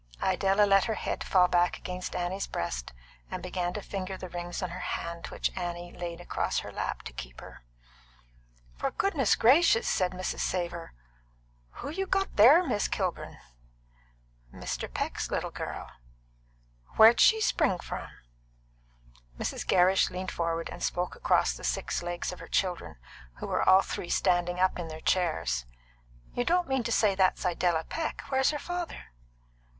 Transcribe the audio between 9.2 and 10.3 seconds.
gracious!" said